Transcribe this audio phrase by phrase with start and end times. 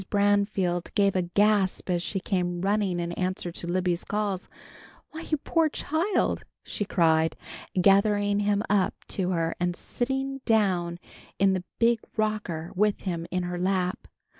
[0.09, 4.49] Branfield gave a gasp as she came running in answer to Libby's calls.
[5.11, 7.35] "Why, you poor child!" she cried,
[7.79, 10.97] gathering him up to her and sitting down
[11.37, 14.07] in the big rocker with him in her lap.